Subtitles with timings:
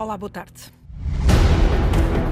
[0.00, 0.72] Olá, boa tarde.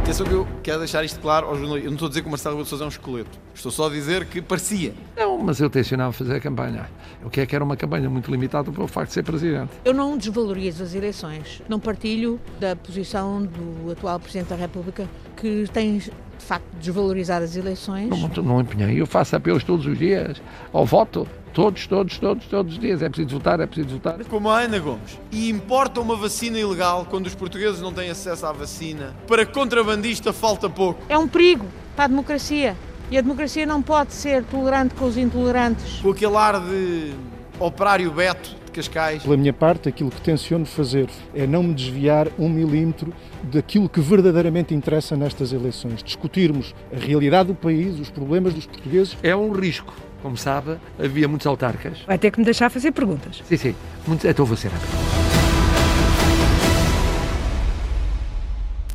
[0.01, 1.85] Atenção que eu quero deixar isto claro aos jornalistas.
[1.85, 3.39] Eu não estou a dizer que o Marcelo Rebelo de Sousa é um esqueleto.
[3.55, 4.95] Estou só a dizer que parecia.
[5.15, 6.89] Não, mas eu tencionava fazer a campanha.
[7.23, 9.71] O que é que era uma campanha muito limitada pelo facto de ser presidente.
[9.85, 11.61] Eu não desvalorizo as eleições.
[11.69, 15.07] Não partilho da posição do atual Presidente da República
[15.37, 16.01] que tem
[16.39, 18.09] de facto desvalorizado as eleições.
[18.09, 19.01] Não, não empenhei.
[19.01, 20.41] Eu faço apelos todos os dias
[20.73, 21.27] ao voto.
[21.53, 23.03] Todos, todos, todos, todos os dias.
[23.03, 24.23] É preciso votar, é preciso votar.
[24.25, 25.19] Como a Ana Gomes.
[25.33, 29.15] E importa uma vacina ilegal quando os portugueses não têm acesso à vacina.
[29.27, 31.03] Para contrabandista falta pouco.
[31.09, 32.77] É um perigo para a democracia.
[33.11, 36.01] E a democracia não pode ser tolerante com os intolerantes.
[36.01, 37.15] Com aquele ar de
[37.59, 39.23] operário Beto de Cascais.
[39.23, 44.01] Pela minha parte, aquilo que tenciono fazer é não me desviar um milímetro daquilo que
[44.01, 46.03] verdadeiramente interessa nestas eleições.
[46.03, 49.17] Discutirmos a realidade do país, os problemas dos portugueses.
[49.23, 49.95] É um risco.
[50.23, 51.99] Como sabe, havia muitos autarcas.
[52.07, 53.43] Vai ter que me deixar fazer perguntas.
[53.45, 53.75] Sim, sim.
[54.07, 54.25] Muitos...
[54.25, 55.28] Então vou ser rápido.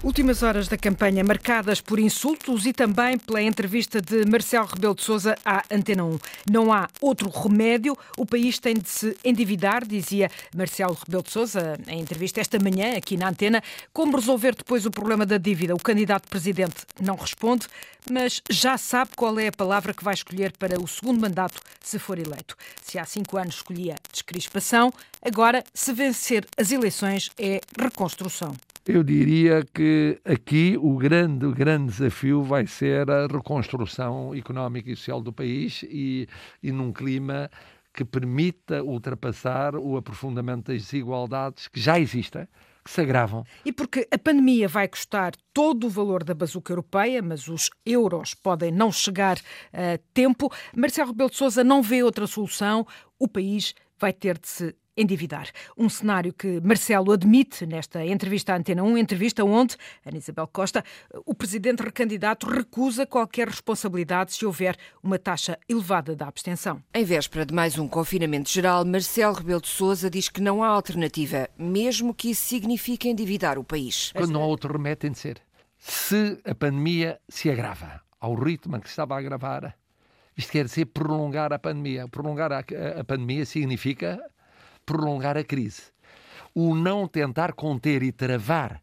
[0.03, 5.01] Últimas horas da campanha marcadas por insultos e também pela entrevista de Marcelo Rebelo de
[5.01, 6.19] Sousa à Antena 1.
[6.51, 11.79] Não há outro remédio, o país tem de se endividar, dizia Marcelo Rebelo de Sousa
[11.87, 13.63] em entrevista esta manhã aqui na Antena.
[13.93, 15.73] Como resolver depois o problema da dívida?
[15.73, 17.67] O candidato presidente não responde,
[18.11, 21.97] mas já sabe qual é a palavra que vai escolher para o segundo mandato se
[21.97, 22.57] for eleito.
[22.81, 28.53] Se há cinco anos escolhia descrispação, agora, se vencer as eleições, é reconstrução.
[28.85, 34.95] Eu diria que aqui o grande, o grande desafio vai ser a reconstrução económica e
[34.95, 36.27] social do país e,
[36.61, 37.49] e num clima
[37.93, 42.45] que permita ultrapassar o aprofundamento das desigualdades que já existem
[42.83, 43.45] que se agravam.
[43.63, 48.33] E porque a pandemia vai custar todo o valor da bazuca europeia, mas os euros
[48.33, 49.39] podem não chegar
[49.71, 52.85] a tempo, Marcelo Rebelo de Sousa não vê outra solução.
[53.17, 55.49] O país vai ter de se endividar.
[55.77, 60.83] Um cenário que Marcelo admite nesta entrevista à Antena 1, entrevista onde, Ana Isabel Costa,
[61.25, 66.81] o presidente recandidato recusa qualquer responsabilidade se houver uma taxa elevada da abstenção.
[66.93, 70.67] Em véspera de mais um confinamento geral, Marcelo Rebelo de Sousa diz que não há
[70.67, 74.11] alternativa, mesmo que isso signifique endividar o país.
[74.15, 75.41] Quando não há outro remédio, tem de ser.
[75.77, 79.75] Se a pandemia se agrava ao ritmo que estava a agravar,
[80.37, 82.07] isto quer dizer prolongar a pandemia.
[82.07, 84.19] Prolongar a, a, a pandemia significa
[84.85, 85.83] prolongar a crise.
[86.53, 88.81] O não tentar conter e travar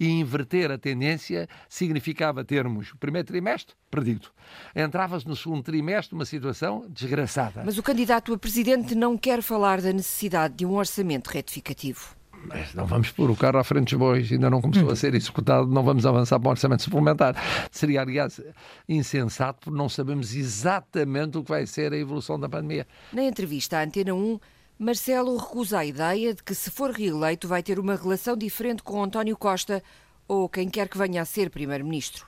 [0.00, 4.28] e inverter a tendência significava termos o primeiro trimestre perdido.
[4.74, 7.62] Entrava-se no segundo trimestre uma situação desgraçada.
[7.64, 12.16] Mas o candidato a presidente não quer falar da necessidade de um orçamento retificativo.
[12.46, 15.14] Mas não vamos pôr o carro à frente dos bois, ainda não começou a ser
[15.14, 17.36] executado, não vamos avançar para um orçamento suplementar.
[17.70, 18.40] Seria, aliás,
[18.88, 22.86] insensato, porque não sabemos exatamente o que vai ser a evolução da pandemia.
[23.12, 24.40] Na entrevista à Antena 1,
[24.82, 29.04] Marcelo recusa a ideia de que, se for reeleito, vai ter uma relação diferente com
[29.04, 29.82] António Costa
[30.26, 32.26] ou quem quer que venha a ser Primeiro-Ministro.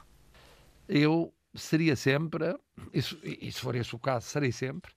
[0.86, 2.54] Eu seria sempre,
[2.92, 4.92] e se for esse o caso, serei sempre,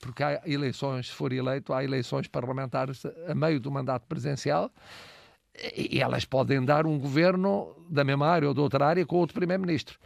[0.00, 4.68] porque há eleições, se for eleito, há eleições parlamentares a meio do mandato presidencial
[5.76, 9.36] e elas podem dar um governo da mesma área ou de outra área com outro
[9.36, 9.96] primeiro-ministro.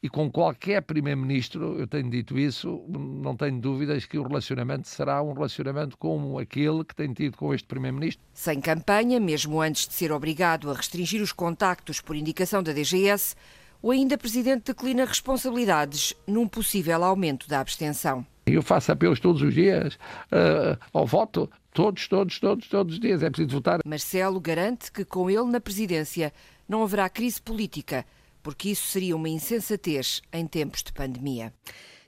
[0.00, 5.20] E com qualquer primeiro-ministro, eu tenho dito isso, não tenho dúvidas que o relacionamento será
[5.20, 8.24] um relacionamento como aquele que tem tido com este primeiro-ministro.
[8.32, 13.34] Sem campanha, mesmo antes de ser obrigado a restringir os contactos por indicação da DGS,
[13.82, 18.24] o ainda presidente declina responsabilidades num possível aumento da abstenção.
[18.46, 23.20] Eu faço apelos todos os dias uh, ao voto, todos, todos, todos, todos os dias.
[23.24, 23.80] É preciso votar.
[23.84, 26.32] Marcelo garante que com ele na presidência
[26.68, 28.06] não haverá crise política
[28.42, 31.52] porque isso seria uma insensatez em tempos de pandemia.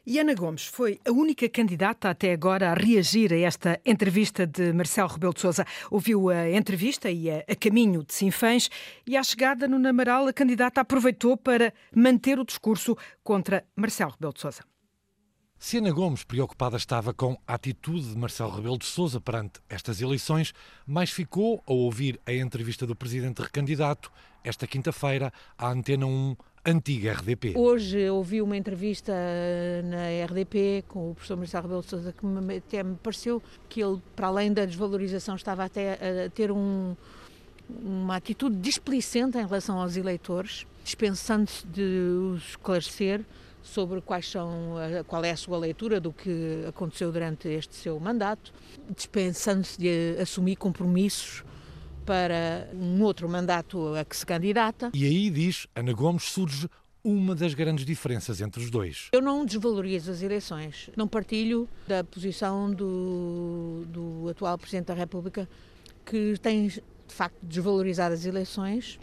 [0.07, 4.73] E Ana Gomes foi a única candidata até agora a reagir a esta entrevista de
[4.73, 5.67] Marcelo Rebelo de Sousa.
[5.91, 8.71] Ouviu a entrevista e a, a caminho de Sinfãs
[9.07, 14.33] e à chegada no Namaral a candidata aproveitou para manter o discurso contra Marcelo Rebelo
[14.33, 14.70] de Sousa.
[15.63, 20.01] Se Ana Gomes preocupada estava com a atitude de Marcelo Rebelo de Sousa perante estas
[20.01, 20.55] eleições,
[20.87, 24.11] mais ficou ao ouvir a entrevista do presidente recandidato
[24.43, 26.35] esta quinta-feira à Antena 1
[26.65, 27.53] antiga RDP.
[27.59, 29.13] Hoje ouvi uma entrevista
[29.85, 33.83] na RDP com o professor Marcelo Rebelo de Sousa que me, até me pareceu que
[33.83, 36.97] ele, para além da desvalorização, estava até a ter um,
[37.69, 41.83] uma atitude displicente em relação aos eleitores, dispensando-se de
[42.33, 43.27] os esclarecer
[43.63, 44.75] sobre quais são,
[45.07, 48.53] qual é a sua leitura do que aconteceu durante este seu mandato,
[48.95, 51.45] dispensando-se de assumir compromissos
[52.07, 54.91] para um outro mandato a que se candidata.
[54.95, 56.69] E aí, diz Ana Gomes, surge
[57.05, 59.09] uma das grandes diferenças entre os dois.
[59.13, 60.91] Eu não desvalorizo as eleições.
[60.97, 65.49] Não partilho da posição do, do atual Presidente da República
[66.05, 68.99] que tem de facto desvalorizar as eleições,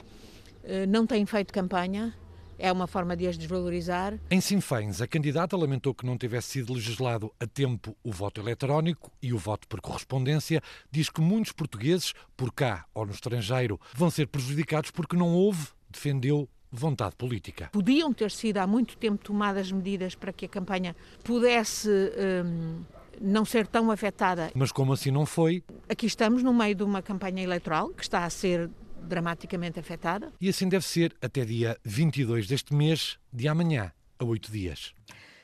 [0.89, 2.13] não têm feito campanha,
[2.57, 4.19] é uma forma de as desvalorizar.
[4.29, 9.11] Em Sinfãs, a candidata lamentou que não tivesse sido legislado a tempo o voto eletrónico
[9.21, 10.61] e o voto por correspondência.
[10.91, 15.67] Diz que muitos portugueses, por cá ou no estrangeiro, vão ser prejudicados porque não houve,
[15.89, 17.69] defendeu, vontade política.
[17.71, 21.89] Podiam ter sido há muito tempo tomadas medidas para que a campanha pudesse.
[21.89, 22.83] Hum,
[23.19, 24.51] não ser tão afetada.
[24.53, 25.63] Mas como assim não foi?
[25.89, 28.69] Aqui estamos no meio de uma campanha eleitoral que está a ser
[29.07, 30.31] dramaticamente afetada.
[30.39, 34.93] E assim deve ser até dia 22 deste mês, de amanhã a oito dias.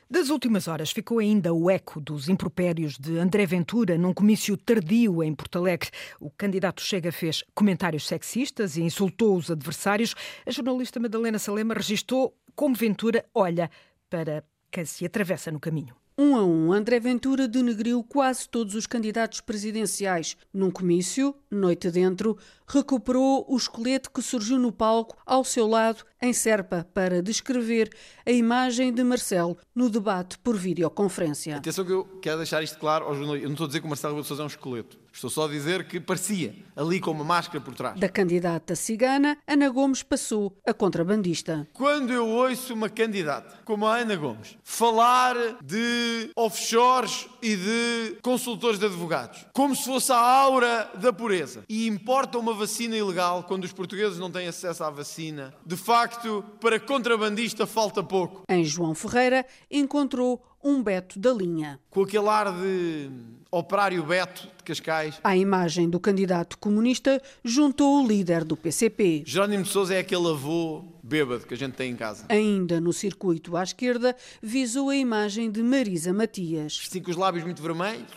[0.08, 5.22] Das últimas horas ficou ainda o eco dos impropérios de André Ventura num comício tardio
[5.22, 5.90] em Porto Alegre.
[6.20, 10.14] O candidato Chega fez comentários sexistas e insultou os adversários.
[10.46, 13.70] A jornalista Madalena Salema registou como Ventura olha
[14.10, 15.96] para quem se atravessa no caminho.
[16.16, 20.36] Um a um, André Ventura denegriu quase todos os candidatos presidenciais.
[20.52, 22.38] Num comício, noite dentro,
[22.68, 27.90] recuperou o esqueleto que surgiu no palco ao seu lado em Serpa para descrever
[28.24, 31.56] a imagem de Marcelo no debate por videoconferência.
[31.56, 33.42] Atenção que eu quero deixar isto claro aos jornalistas.
[33.42, 35.03] Eu não estou a dizer que o Marcelo Rebelo Sousa é um esqueleto.
[35.14, 37.98] Estou só a dizer que parecia, ali com uma máscara por trás.
[38.00, 41.68] Da candidata cigana, Ana Gomes passou a contrabandista.
[41.72, 48.80] Quando eu ouço uma candidata como a Ana Gomes falar de offshores e de consultores
[48.80, 53.62] de advogados, como se fosse a aura da pureza, e importa uma vacina ilegal quando
[53.62, 58.42] os portugueses não têm acesso à vacina, de facto, para contrabandista falta pouco.
[58.48, 61.78] Em João Ferreira encontrou um Beto da linha.
[61.90, 63.10] Com aquele ar de
[63.50, 65.20] operário Beto de Cascais.
[65.22, 69.22] À imagem do candidato comunista, juntou o líder do PCP.
[69.26, 72.24] Jerónimo de Sousa é aquele avô bêbado que a gente tem em casa.
[72.30, 76.80] Ainda no circuito à esquerda, visou a imagem de Marisa Matias.
[76.88, 78.10] Assim com os lábios muito vermelhos,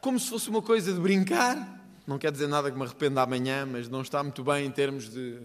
[0.00, 1.82] como se fosse uma coisa de brincar.
[2.06, 5.08] Não quer dizer nada que me arrependa amanhã, mas não está muito bem em termos
[5.08, 5.38] de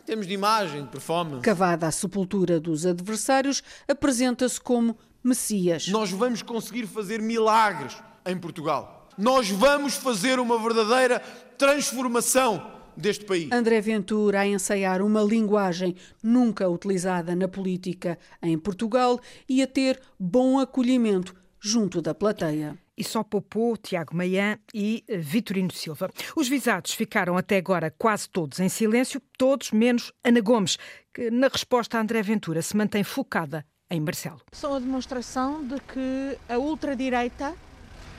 [0.00, 1.40] em termos de imagem, de performance.
[1.40, 5.88] Cavada à sepultura dos adversários, apresenta-se como Messias.
[5.88, 9.08] Nós vamos conseguir fazer milagres em Portugal.
[9.16, 11.20] Nós vamos fazer uma verdadeira
[11.56, 13.50] transformação deste país.
[13.50, 19.18] André Ventura a ensaiar uma linguagem nunca utilizada na política em Portugal
[19.48, 25.16] e a ter bom acolhimento junto da plateia e só poupou Tiago Maian e eh,
[25.16, 26.10] Vitorino Silva.
[26.36, 30.78] Os visados ficaram até agora quase todos em silêncio, todos menos Ana Gomes,
[31.12, 34.40] que na resposta a André Ventura se mantém focada em Marcelo.
[34.52, 37.54] São a demonstração de que a ultradireita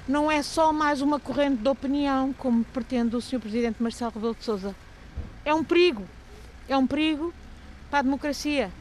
[0.07, 3.39] não é só mais uma corrente de opinião, como pretende o Sr.
[3.39, 4.75] Presidente Marcelo Rebelo de Sousa.
[5.43, 6.03] É um perigo.
[6.69, 7.33] É um perigo
[7.89, 8.71] para a democracia.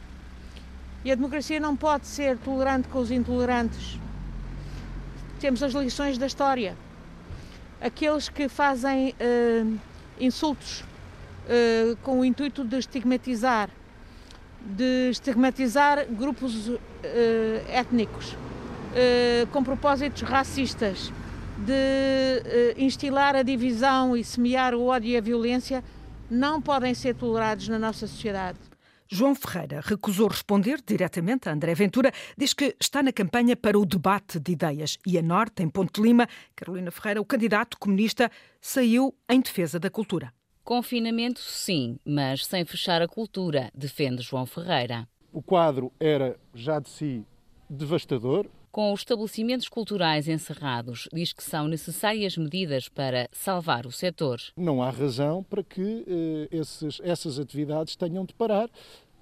[1.03, 3.99] E a democracia não pode ser tolerante com os intolerantes.
[5.39, 6.75] Temos as lições da história.
[7.81, 9.79] Aqueles que fazem uh,
[10.19, 13.69] insultos uh, com o intuito de estigmatizar
[14.65, 16.79] de estigmatizar grupos uh,
[17.69, 21.11] étnicos uh, com propósitos racistas,
[21.57, 25.83] de uh, instilar a divisão e semear o ódio e a violência,
[26.29, 28.57] não podem ser tolerados na nossa sociedade.
[29.07, 33.85] João Ferreira recusou responder diretamente a André Ventura, diz que está na campanha para o
[33.85, 34.97] debate de ideias.
[35.05, 39.91] E a Norte, em Ponte Lima, Carolina Ferreira, o candidato comunista, saiu em defesa da
[39.91, 40.33] cultura.
[40.65, 45.07] Confinamento, sim, mas sem fechar a cultura, defende João Ferreira.
[45.31, 47.23] O quadro era já de si
[47.69, 48.49] devastador.
[48.71, 54.41] Com os estabelecimentos culturais encerrados, diz que são necessárias medidas para salvar o setor.
[54.57, 58.67] Não há razão para que eh, esses, essas atividades tenham de parar.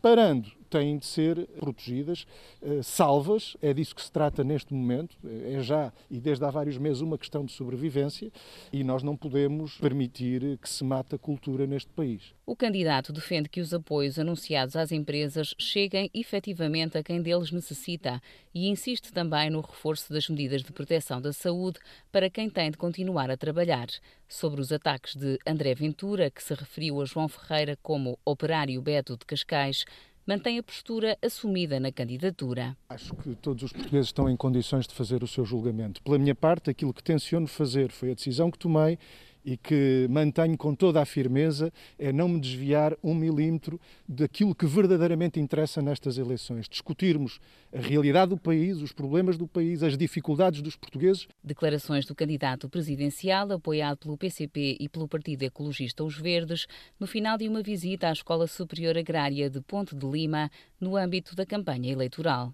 [0.01, 2.25] Parando, têm de ser protegidas,
[2.59, 5.15] eh, salvas, é disso que se trata neste momento,
[5.45, 8.31] é já e desde há vários meses uma questão de sobrevivência
[8.71, 12.33] e nós não podemos permitir que se mate a cultura neste país.
[12.43, 18.19] O candidato defende que os apoios anunciados às empresas cheguem efetivamente a quem deles necessita
[18.53, 21.79] e insiste também no reforço das medidas de proteção da saúde
[22.11, 23.87] para quem tem de continuar a trabalhar.
[24.27, 29.15] Sobre os ataques de André Ventura, que se referiu a João Ferreira como operário Beto
[29.15, 29.85] de Cascais,
[30.25, 32.75] mantém a postura assumida na candidatura.
[32.89, 36.01] Acho que todos os portugueses estão em condições de fazer o seu julgamento.
[36.01, 38.97] Pela minha parte, aquilo que tenciono fazer foi a decisão que tomei
[39.43, 44.65] e que mantenho com toda a firmeza é não me desviar um milímetro daquilo que
[44.65, 46.67] verdadeiramente interessa nestas eleições.
[46.69, 47.39] Discutirmos
[47.73, 51.27] a realidade do país, os problemas do país, as dificuldades dos portugueses.
[51.43, 56.65] Declarações do candidato presidencial, apoiado pelo PCP e pelo Partido Ecologista Os Verdes,
[56.99, 61.35] no final de uma visita à Escola Superior Agrária de Ponte de Lima, no âmbito
[61.35, 62.53] da campanha eleitoral.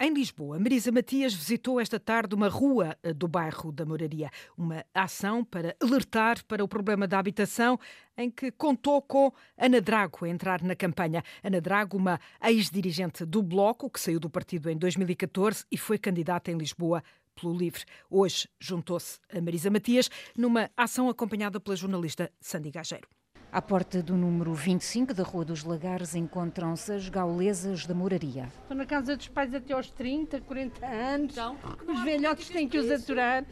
[0.00, 4.84] Em Lisboa, Marisa Matias visitou esta tarde uma rua eh, do bairro da Moraria, uma
[4.94, 7.76] ação para alertar para o problema da habitação,
[8.16, 11.24] em que contou com Ana Drago a entrar na campanha.
[11.42, 16.52] Ana Drago, uma ex-dirigente do Bloco, que saiu do partido em 2014 e foi candidata
[16.52, 17.02] em Lisboa
[17.34, 17.82] pelo LIVRE.
[18.08, 23.17] Hoje juntou-se a Marisa Matias numa ação acompanhada pela jornalista Sandy Gageiro.
[23.50, 28.46] À porta do número 25 da Rua dos Lagares encontram-se as gaulesas da moraria.
[28.60, 31.32] Estou na casa dos pais até aos 30, 40 anos.
[31.32, 31.56] Então,
[31.88, 33.46] os velhotes têm que os aturar.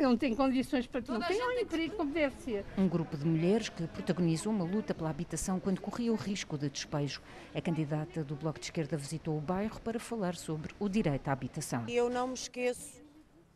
[0.00, 2.66] Não têm condições para não têm um emprego como deve ser.
[2.76, 6.68] Um grupo de mulheres que protagonizou uma luta pela habitação quando corria o risco de
[6.68, 7.22] despejo.
[7.54, 11.32] A candidata do Bloco de Esquerda visitou o bairro para falar sobre o direito à
[11.32, 11.84] habitação.
[11.88, 13.00] Eu não me esqueço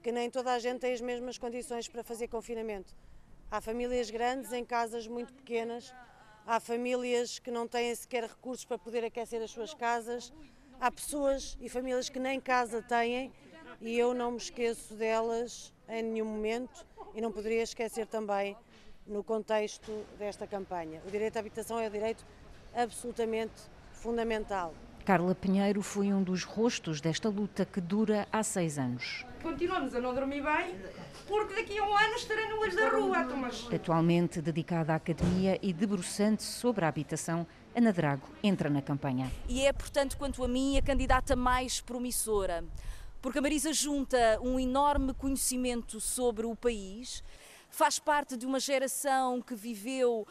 [0.01, 2.95] que nem toda a gente tem as mesmas condições para fazer confinamento.
[3.51, 5.95] Há famílias grandes em casas muito pequenas,
[6.47, 10.33] há famílias que não têm sequer recursos para poder aquecer as suas casas,
[10.81, 13.33] há pessoas e famílias que nem casa têm
[13.81, 16.85] e eu não me esqueço delas em nenhum momento
[17.15, 18.57] e não poderia esquecer também
[19.07, 21.01] no contexto desta campanha.
[21.07, 22.25] O direito à habitação é um direito
[22.75, 23.55] absolutamente
[23.93, 24.75] fundamental.
[25.05, 29.27] Carla Pinheiro foi um dos rostos desta luta que dura há seis anos.
[29.43, 30.75] Continuamos a não dormir bem
[31.27, 33.69] porque daqui a um ano estarei numas da rua, Tomás.
[33.73, 39.31] Atualmente dedicada à academia e debruçante sobre a habitação, Ana Drago entra na campanha.
[39.49, 42.65] E é, portanto, quanto a mim, a candidata mais promissora.
[43.21, 47.25] Porque a Marisa junta um enorme conhecimento sobre o país,
[47.75, 50.27] faz parte de uma geração que viveu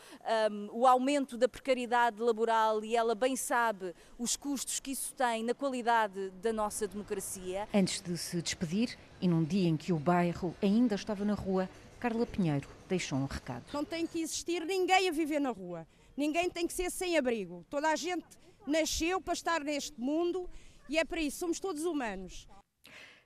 [0.50, 5.44] um, o aumento da precariedade laboral e ela bem sabe os custos que isso tem
[5.44, 7.68] na qualidade da nossa democracia.
[7.74, 11.70] Antes de se despedir, e num dia em que o bairro ainda estava na rua,
[12.00, 13.66] Carla Pinheiro deixou um recado.
[13.74, 15.86] Não tem que existir ninguém a viver na rua.
[16.16, 17.66] Ninguém tem que ser sem abrigo.
[17.70, 18.26] Toda a gente
[18.66, 20.50] nasceu para estar neste mundo
[20.88, 22.48] e é para isso, somos todos humanos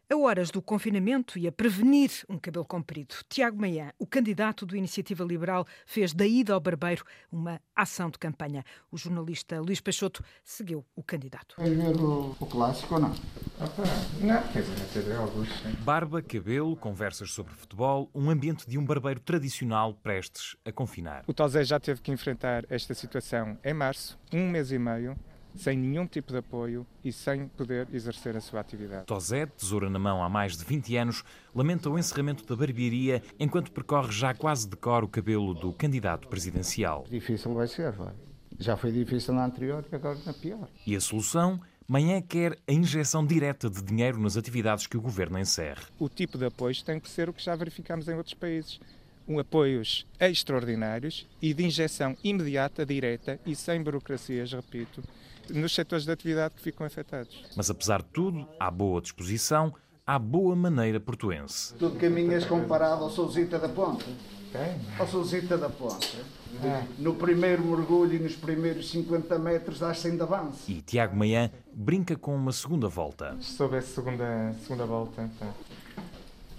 [0.10, 3.16] a horas do confinamento e a prevenir um cabelo comprido.
[3.28, 8.18] Tiago Maian, o candidato do Iniciativa Liberal, fez da ida ao barbeiro uma ação de
[8.18, 8.64] campanha.
[8.90, 11.56] O jornalista Luís Peixoto seguiu o candidato.
[11.58, 13.12] Vai ver o, o clássico ou não?
[13.60, 13.84] Opa,
[14.22, 15.50] não, quer dizer, é alguns.
[15.84, 21.24] Barba, cabelo, conversas sobre futebol, um ambiente de um barbeiro tradicional prestes a confinar.
[21.28, 25.18] O Tosé já teve que enfrentar esta situação em março, um mês e meio,
[25.58, 29.06] sem nenhum tipo de apoio e sem poder exercer a sua atividade.
[29.06, 31.24] Tosé, tesoura na mão há mais de 20 anos,
[31.54, 36.28] lamenta o encerramento da barbearia enquanto percorre já quase de cor o cabelo do candidato
[36.28, 37.06] presidencial.
[37.10, 38.14] Difícil vai ser, vai.
[38.60, 40.68] Já foi difícil na anterior e agora na pior.
[40.86, 41.60] E a solução?
[41.88, 45.86] Manhã quer a injeção direta de dinheiro nas atividades que o governo encerre.
[45.98, 48.78] O tipo de apoios tem que ser o que já verificamos em outros países.
[49.28, 55.04] Um apoios extraordinários e de injeção imediata, direta e sem burocracias, repito,
[55.50, 57.44] nos setores de atividade que ficam afetados.
[57.56, 59.74] Mas apesar de tudo, há boa disposição,
[60.06, 61.74] há boa maneira portuense.
[61.76, 64.06] Tu caminhas comparado ao Souzita da Ponte?
[64.52, 64.80] Quem?
[64.98, 66.24] Ao Souzita da Ponte.
[66.64, 66.84] É.
[66.98, 70.72] No primeiro mergulho e nos primeiros 50 metros dás sem de avanço.
[70.72, 73.36] E Tiago Maian brinca com uma segunda volta.
[73.42, 75.54] Se soubesse segunda, segunda volta, tá.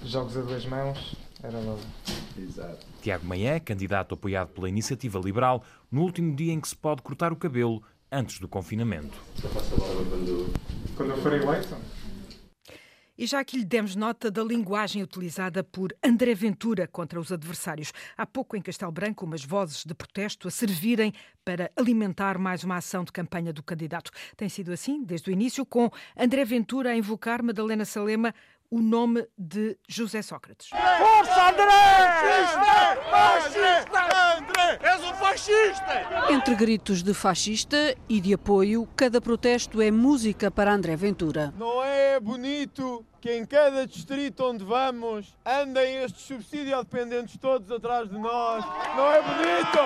[0.04, 1.80] jogos a duas mãos, era logo.
[2.37, 2.87] Exato.
[3.02, 7.33] Tiago Maian, candidato apoiado pela Iniciativa Liberal, no último dia em que se pode cortar
[7.33, 9.16] o cabelo antes do confinamento.
[9.37, 10.54] Só faço a barba quando,
[10.97, 11.76] quando eu for eleito.
[13.18, 17.92] E já que lhe demos nota da linguagem utilizada por André Ventura contra os adversários.
[18.16, 21.12] Há pouco em Castelo Branco, umas vozes de protesto a servirem
[21.45, 24.12] para alimentar mais uma ação de campanha do candidato.
[24.37, 28.33] Tem sido assim desde o início, com André Ventura a invocar Madalena Salema
[28.70, 30.68] o nome de José Sócrates.
[30.68, 31.68] Força, André!
[32.20, 32.98] Fascista!
[33.10, 34.37] Fascista!
[34.37, 34.78] André!
[34.82, 36.32] És um fascista!
[36.32, 41.54] Entre gritos de fascista e de apoio, cada protesto é música para André Ventura.
[41.56, 48.18] Não é bonito que em cada distrito onde vamos andem estes subsídio-dependentes todos atrás de
[48.18, 48.64] nós?
[48.96, 49.78] Não é bonito!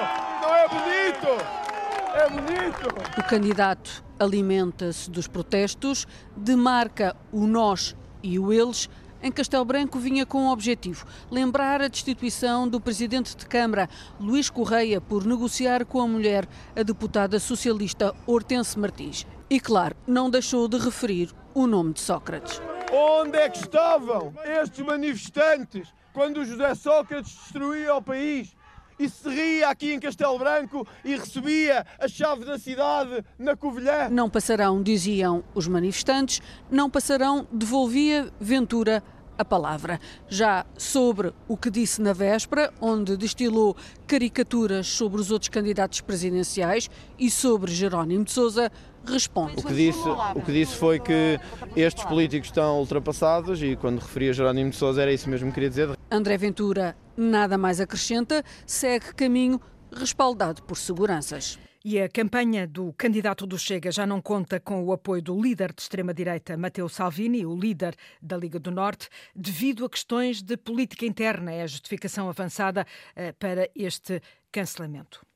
[0.42, 1.72] Não é bonito!
[2.14, 2.88] É bonito!
[3.18, 8.88] O candidato alimenta-se dos protestos, demarca o nós e o eles,
[9.23, 13.88] em Castelo Branco vinha com um objetivo: lembrar a destituição do presidente de Câmara,
[14.19, 19.26] Luís Correia, por negociar com a mulher, a deputada socialista Hortense Martins.
[19.49, 22.61] E, claro, não deixou de referir o nome de Sócrates.
[22.91, 28.55] Onde é que estavam estes manifestantes quando o José Sócrates destruía o país?
[28.99, 34.08] E se ria aqui em Castelo Branco e recebia a chave da cidade na Covilhã.
[34.08, 39.02] Não passarão, diziam os manifestantes, não passarão, devolvia Ventura
[39.36, 40.00] a palavra.
[40.28, 46.90] Já sobre o que disse na véspera, onde destilou caricaturas sobre os outros candidatos presidenciais
[47.18, 48.70] e sobre Jerónimo de Sousa,
[49.04, 49.54] responde.
[49.58, 51.38] O que disse, o que disse foi que
[51.76, 55.70] estes políticos estão ultrapassados e quando referia Jerónimo de Sousa era isso mesmo que queria
[55.70, 55.98] dizer.
[56.10, 59.60] André Ventura nada mais acrescenta, segue caminho
[59.94, 61.58] respaldado por seguranças.
[61.84, 65.72] E a campanha do candidato do Chega já não conta com o apoio do líder
[65.72, 71.04] de extrema-direita, Matteo Salvini, o líder da Liga do Norte, devido a questões de política
[71.04, 71.50] interna.
[71.50, 72.86] É a justificação avançada
[73.16, 74.22] uh, para este
[74.52, 75.26] cancelamento.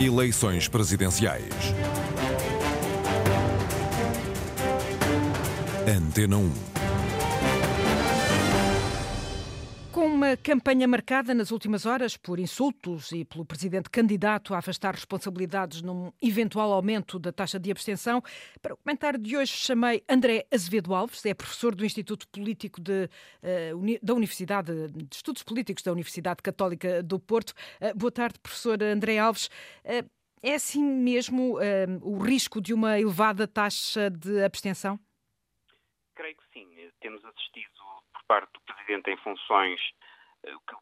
[0.00, 1.52] Eleições presidenciais.
[5.86, 6.67] Antena 1.
[10.28, 15.80] Uma campanha marcada nas últimas horas por insultos e pelo presidente candidato a afastar responsabilidades
[15.80, 18.22] num eventual aumento da taxa de abstenção,
[18.60, 23.08] para o comentário de hoje chamei André Azevedo Alves, é professor do Instituto Político de,
[23.42, 27.54] uh, da Universidade de Estudos Políticos da Universidade Católica do Porto.
[27.80, 29.46] Uh, boa tarde, professor André Alves.
[29.82, 30.06] Uh,
[30.42, 31.58] é assim mesmo
[32.00, 35.00] o risco de uma elevada taxa de abstenção?
[36.14, 36.68] Creio que sim.
[37.00, 37.78] Temos assistido
[38.28, 40.07] parte do Presidente em funções, eh,
[40.44, 40.76] o que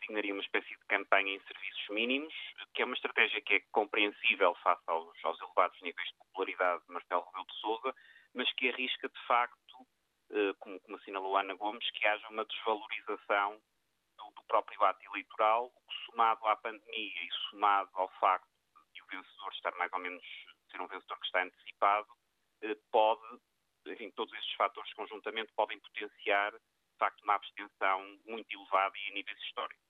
[0.00, 2.34] designaria uma espécie de campanha em serviços mínimos,
[2.74, 6.92] que é uma estratégia que é compreensível face aos, aos elevados níveis de popularidade de
[6.92, 7.94] Marcelo Rebelo de Sousa,
[8.34, 9.86] mas que arrisca, de facto,
[10.30, 13.60] eh, como, como assinalou Ana Gomes, que haja uma desvalorização
[14.16, 18.48] do, do próprio ato eleitoral, o que somado à pandemia e somado ao facto
[18.92, 20.24] de o vencedor estar mais ou menos,
[20.70, 22.08] ser um vencedor que está antecipado,
[22.62, 23.40] eh, pode,
[23.86, 26.52] enfim, todos estes fatores conjuntamente podem potenciar
[26.98, 29.88] facto uma abstenção muito elevada e a níveis históricos.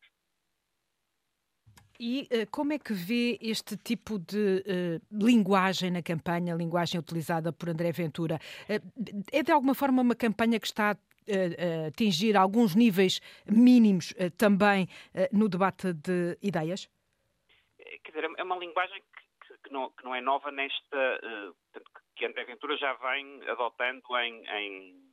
[2.00, 7.52] E uh, como é que vê este tipo de uh, linguagem na campanha, linguagem utilizada
[7.52, 8.38] por André Ventura?
[8.68, 14.88] Uh, é de alguma forma uma campanha que está a atingir alguns níveis mínimos também
[15.30, 16.88] no debate de ideias?
[18.02, 19.02] Quer dizer, é uma linguagem
[19.42, 21.20] que, que, não, que não, é nova nesta.
[22.16, 25.07] que André Ventura já vem adotando em, em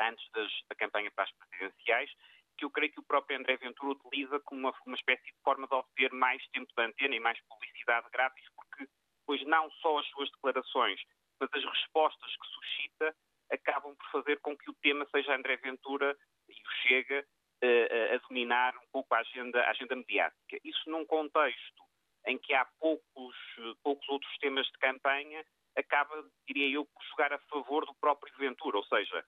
[0.00, 2.10] antes das, da campanha para as presidenciais,
[2.58, 5.66] que eu creio que o próprio André Ventura utiliza como uma, uma espécie de forma
[5.66, 8.86] de obter mais tempo de antena e mais publicidade grátis, porque
[9.26, 11.00] pois não só as suas declarações,
[11.40, 13.16] mas as respostas que suscita
[13.50, 16.16] acabam por fazer com que o tema seja André Ventura
[16.48, 17.24] e o Chega
[17.64, 20.58] uh, a dominar um pouco a agenda, a agenda mediática.
[20.64, 21.82] Isso num contexto
[22.26, 23.36] em que há poucos,
[23.82, 25.44] poucos outros temas de campanha,
[25.76, 29.24] acaba, diria eu, por jogar a favor do próprio Ventura, ou seja,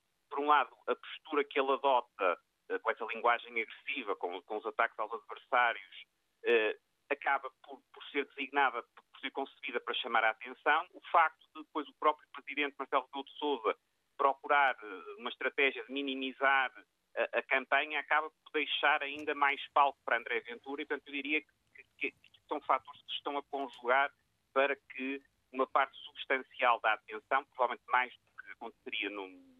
[0.53, 2.39] lado, a postura que ele adota
[2.69, 6.05] eh, com essa linguagem agressiva, com, com os ataques aos adversários,
[6.45, 6.79] eh,
[7.11, 10.87] acaba por, por, ser designada, por ser concebida para chamar a atenção.
[10.95, 13.79] O facto de depois o próprio presidente Marcelo Rebelo de Sousa
[14.17, 16.73] procurar eh, uma estratégia de minimizar
[17.17, 21.13] a, a, campanha acaba por deixar ainda mais palco para André Ventura e, portanto, eu
[21.13, 24.11] diria que, que, que são fatores que estão a conjugar
[24.55, 29.52] para que uma parte substancial da atenção, provavelmente mais do que aconteceria num,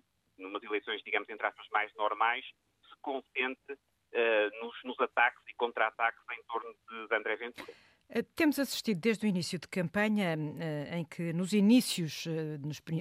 [0.43, 6.23] numas eleições, digamos, entre aspas, mais normais, se concentre uh, nos, nos, ataques e contra-ataques
[6.31, 7.73] em torno de, de André Ventura.
[8.15, 12.27] Eh, temos assistido desde o início de campanha, eh, em que nos inícios,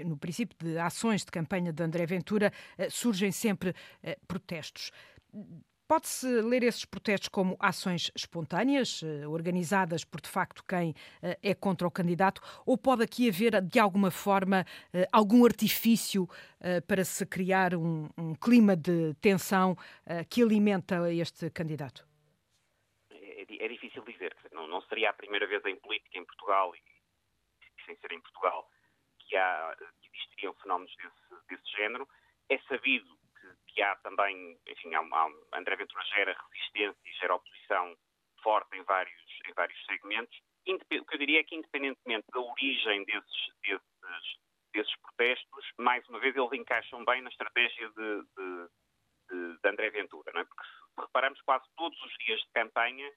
[0.06, 2.49] no princípio de ações de campanha de André Ventura,
[2.89, 3.73] surgem sempre
[4.25, 4.89] protestos.
[5.91, 11.54] Pode-se ler esses protestos como ações espontâneas, eh, organizadas por de facto quem eh, é
[11.54, 16.30] contra o candidato, ou pode aqui haver de alguma forma eh, algum artifício
[16.88, 19.75] para se criar um, um clima de tensão
[20.30, 22.08] que alimenta este candidato?
[23.10, 24.34] É, é, difícil dizer.
[24.54, 26.80] Não, não, seria a primeira vez em política em Portugal, e,
[27.86, 28.65] sem ser em Portugal,
[29.19, 32.08] que, há, que existiriam fenómenos desse, desse género.
[32.47, 33.20] É sabido
[33.73, 37.97] que há também, enfim, há, há, André Ventura gera resistência e gera oposição
[38.43, 40.38] forte em vários, em vários segmentos.
[40.67, 44.39] O que eu diria é que, independentemente da origem desses, desses,
[44.73, 48.69] desses protestos, mais uma vez eles encaixam bem na estratégia de, de,
[49.29, 50.45] de, de André Ventura, não é?
[50.45, 53.10] Porque se quase todos os dias de campanha,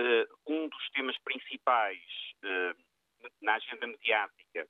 [0.00, 2.02] uh, um dos temas principais
[2.44, 4.68] uh, na agenda mediática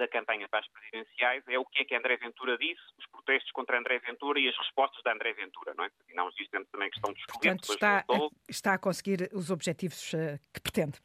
[0.00, 3.52] da campanha para as presidenciais é o que é que André Ventura disse, os protestos
[3.52, 5.90] contra André Ventura e as respostas de André Ventura, não é?
[6.08, 10.12] E não existe também a questão dos Portanto, está, a, está a conseguir os objetivos
[10.14, 10.98] uh, que pretende?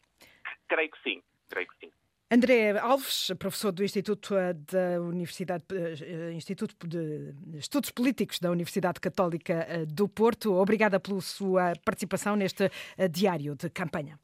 [0.68, 1.92] Creio que sim, creio que sim.
[2.32, 9.00] André Alves, professor do Instituto eh, da Universidade uh, Instituto de Estudos Políticos da Universidade
[9.00, 12.72] Católica do Porto, obrigada pela sua participação neste
[13.12, 14.18] diário de campanha.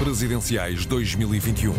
[0.00, 1.74] Presidenciais 2021.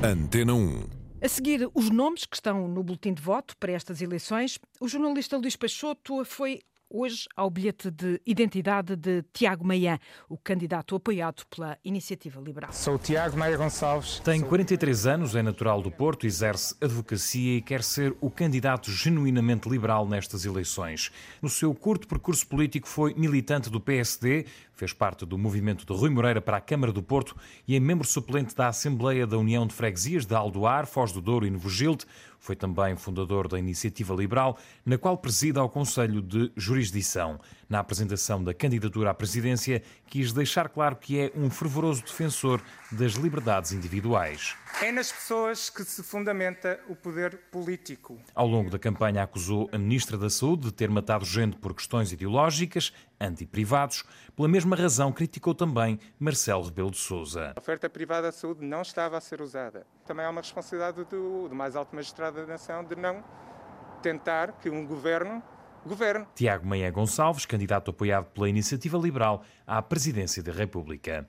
[0.00, 0.84] Antena 1.
[1.20, 5.36] A seguir, os nomes que estão no boletim de voto para estas eleições, o jornalista
[5.36, 11.76] Luís Peixoto foi hoje ao bilhete de identidade de Tiago Maian, o candidato apoiado pela
[11.84, 12.72] Iniciativa Liberal.
[12.72, 14.20] Sou Tiago Maia Gonçalves.
[14.20, 19.68] Tem 43 anos, é natural do Porto, exerce advocacia e quer ser o candidato genuinamente
[19.68, 21.10] liberal nestas eleições.
[21.42, 26.10] No seu curto percurso político foi militante do PSD, fez parte do movimento de Rui
[26.10, 27.34] Moreira para a Câmara do Porto
[27.66, 31.46] e é membro suplente da Assembleia da União de Freguesias de Aldoar, Foz do Douro
[31.46, 32.04] e Novo Gilde.
[32.38, 37.40] Foi também fundador da Iniciativa Liberal, na qual presida ao Conselho de Jurisdição.
[37.68, 42.60] Na apresentação da candidatura à presidência, quis deixar claro que é um fervoroso defensor
[42.92, 44.54] das liberdades individuais.
[44.82, 48.20] É nas pessoas que se fundamenta o poder político.
[48.34, 52.12] Ao longo da campanha, acusou a Ministra da Saúde de ter matado gente por questões
[52.12, 54.04] ideológicas, anti-privados.
[54.36, 57.54] Pela mesma razão, criticou também Marcelo Rebelo de Sousa.
[57.56, 59.86] A oferta privada de saúde não estava a ser usada.
[60.04, 63.24] Também há uma responsabilidade do, do mais alto magistrado da nação de não
[64.02, 65.42] tentar que um governo
[65.86, 66.26] governe.
[66.34, 71.26] Tiago Meia Gonçalves, candidato apoiado pela Iniciativa Liberal à presidência da República.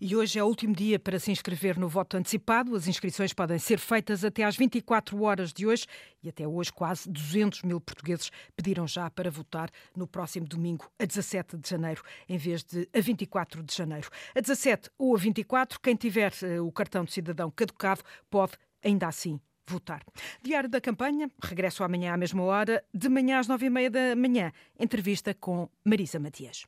[0.00, 2.74] E hoje é o último dia para se inscrever no voto antecipado.
[2.74, 5.86] As inscrições podem ser feitas até às 24 horas de hoje
[6.22, 11.04] e até hoje quase 200 mil portugueses pediram já para votar no próximo domingo, a
[11.04, 14.08] 17 de janeiro, em vez de a 24 de janeiro.
[14.34, 19.06] A 17 ou a 24, quem tiver eh, o cartão de cidadão caducado pode ainda
[19.06, 20.02] assim votar.
[20.42, 24.16] Diário da campanha, regresso amanhã à mesma hora, de manhã às nove e meia da
[24.16, 26.66] manhã, entrevista com Marisa Matias.